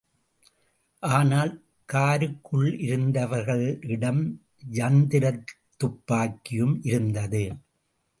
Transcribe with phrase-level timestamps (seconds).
[1.03, 1.63] ஆனால்
[1.89, 4.33] காருக்குள்ளிருந்தவர்களிடம்
[4.71, 7.53] யந்திரத்துப்பாக்கியும் இருந்தது.